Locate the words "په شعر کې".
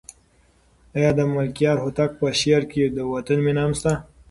2.19-2.83